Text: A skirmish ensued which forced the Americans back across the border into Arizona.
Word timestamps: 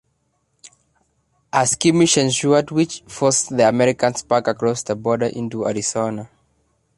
A 1.53 1.67
skirmish 1.67 2.17
ensued 2.17 2.71
which 2.71 3.03
forced 3.07 3.55
the 3.55 3.69
Americans 3.69 4.23
back 4.23 4.47
across 4.47 4.81
the 4.81 4.95
border 4.95 5.27
into 5.27 5.67
Arizona. 5.67 6.27